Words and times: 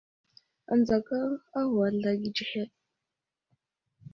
Adzakaŋ 0.73 1.27
a 1.59 1.61
ghwazl 1.71 2.03
age 2.11 2.29
tsəhəd. 2.35 2.69